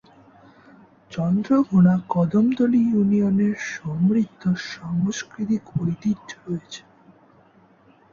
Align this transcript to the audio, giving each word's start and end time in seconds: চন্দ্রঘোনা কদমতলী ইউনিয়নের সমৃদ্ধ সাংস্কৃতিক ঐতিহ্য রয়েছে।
চন্দ্রঘোনা 1.11 1.93
কদমতলী 2.09 2.79
ইউনিয়নের 2.87 3.55
সমৃদ্ধ 3.71 4.43
সাংস্কৃতিক 4.71 5.63
ঐতিহ্য 5.79 6.29
রয়েছে। 6.45 6.81